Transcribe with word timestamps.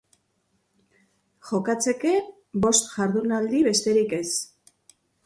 Jokatzeke, 1.49 2.13
bost 2.63 2.89
jardunaldi 2.95 3.61
besterik 3.69 4.17
ez. 4.23 4.27